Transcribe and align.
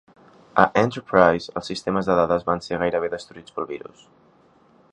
A 0.61 0.63
"Enterprise", 0.83 1.49
els 1.61 1.69
sistemes 1.71 2.09
de 2.11 2.15
dades 2.21 2.45
van 2.47 2.65
ser 2.69 2.79
gairebé 2.85 3.11
destruïts 3.13 3.57
pel 3.59 3.69
virus. 3.75 4.01